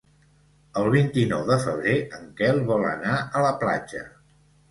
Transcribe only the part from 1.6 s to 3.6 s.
febrer en Quel vol anar a la